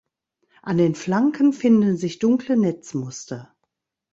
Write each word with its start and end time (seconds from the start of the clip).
An 0.63 0.79
den 0.79 0.95
Flanken 0.95 1.53
finden 1.53 1.95
sich 1.95 2.17
dunkle 2.17 2.57
Netzmuster. 2.57 3.55